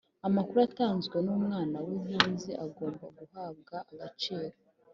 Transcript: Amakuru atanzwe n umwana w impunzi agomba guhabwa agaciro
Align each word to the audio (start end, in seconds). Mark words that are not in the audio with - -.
Amakuru 0.27 0.59
atanzwe 0.67 1.17
n 1.25 1.27
umwana 1.37 1.77
w 1.85 1.87
impunzi 1.97 2.51
agomba 2.65 3.05
guhabwa 3.17 3.75
agaciro 3.91 4.55